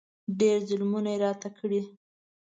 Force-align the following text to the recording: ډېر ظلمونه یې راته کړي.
ډېر 0.39 0.57
ظلمونه 0.69 1.09
یې 1.13 1.17
راته 1.25 1.49
کړي. 1.57 1.81